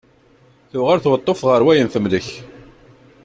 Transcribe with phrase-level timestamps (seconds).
[0.71, 2.27] Tuɣal tweṭṭuft ɣer wayen temlek.